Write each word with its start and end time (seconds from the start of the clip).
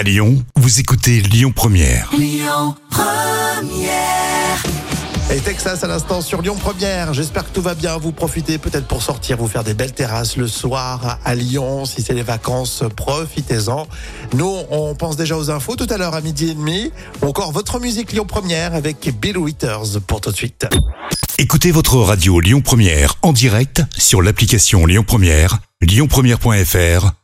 À 0.00 0.02
Lyon, 0.02 0.42
vous 0.56 0.80
écoutez 0.80 1.20
Lyon 1.20 1.52
Première. 1.54 2.10
Et 5.30 5.40
Texas 5.40 5.84
à 5.84 5.88
l'instant 5.88 6.22
sur 6.22 6.40
Lyon 6.40 6.56
Première. 6.58 7.12
J'espère 7.12 7.44
que 7.44 7.50
tout 7.54 7.60
va 7.60 7.74
bien. 7.74 7.98
Vous 7.98 8.10
profitez 8.10 8.56
peut-être 8.56 8.86
pour 8.86 9.02
sortir, 9.02 9.36
vous 9.36 9.46
faire 9.46 9.62
des 9.62 9.74
belles 9.74 9.92
terrasses 9.92 10.38
le 10.38 10.48
soir 10.48 11.18
à 11.22 11.34
Lyon. 11.34 11.84
Si 11.84 12.00
c'est 12.00 12.14
les 12.14 12.22
vacances, 12.22 12.82
profitez-en. 12.96 13.86
Nous, 14.32 14.56
on 14.70 14.94
pense 14.94 15.18
déjà 15.18 15.36
aux 15.36 15.50
infos 15.50 15.76
tout 15.76 15.86
à 15.90 15.98
l'heure 15.98 16.14
à 16.14 16.22
midi 16.22 16.48
et 16.48 16.54
demi. 16.54 16.92
Ou 17.20 17.26
encore 17.26 17.52
votre 17.52 17.78
musique 17.78 18.12
Lyon 18.12 18.24
Première 18.24 18.74
avec 18.74 19.14
Bill 19.20 19.36
Withers 19.36 20.00
pour 20.06 20.22
tout 20.22 20.30
de 20.30 20.36
suite. 20.36 20.66
Écoutez 21.36 21.72
votre 21.72 21.96
radio 21.96 22.40
Lyon 22.40 22.62
Première 22.62 23.16
en 23.20 23.34
direct 23.34 23.82
sur 23.98 24.22
l'application 24.22 24.86
Lyon 24.86 25.04
Première, 25.06 25.58
lyonpremière.fr 25.82 27.19